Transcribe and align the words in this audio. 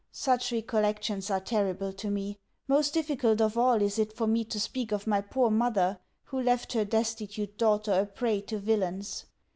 Such 0.11 0.51
recollections 0.51 1.29
are 1.29 1.39
terrible 1.39 1.93
to 1.93 2.09
me. 2.09 2.39
Most 2.67 2.91
difficult 2.95 3.39
of 3.39 3.55
all 3.55 3.83
is 3.83 3.99
it 3.99 4.13
for 4.17 4.25
me 4.25 4.43
to 4.45 4.59
speak 4.59 4.91
of 4.91 5.05
my 5.05 5.21
poor 5.21 5.51
mother, 5.51 5.99
who 6.23 6.41
left 6.41 6.73
her 6.73 6.83
destitute 6.85 7.55
daughter 7.59 7.91
a 7.91 8.05
prey 8.07 8.41
to 8.41 8.57
villains. 8.57 9.25